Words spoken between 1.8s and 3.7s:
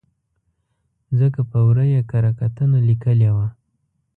ه یې کره کتنه لیکلې وه.